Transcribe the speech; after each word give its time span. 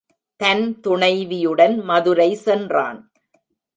தன் 0.35 0.63
துணைவியுடன் 0.81 1.83
மதுரை 1.83 2.35
சென்றான். 2.35 2.99